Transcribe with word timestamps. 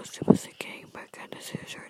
used 0.00 0.14
to 0.14 0.24
was 0.26 0.46
a 0.46 0.50
but 0.94 1.18
and 1.22 1.34
his 1.34 1.52
user 1.52 1.89